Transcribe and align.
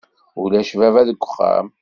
Ulac 0.41 0.69
baba 0.79 1.01
deg 1.09 1.19
uxxam. 1.25 1.67